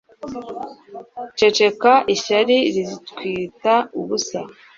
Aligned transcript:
Ceceka 1.37 1.93
ishyari 2.15 2.57
rikwita 2.75 3.73
ubusa 3.99 4.39